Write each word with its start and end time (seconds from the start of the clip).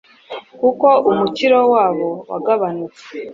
kuko 0.59 0.87
umukiro 1.09 1.59
wabo 1.73 2.09
wagabanutse 2.29 3.03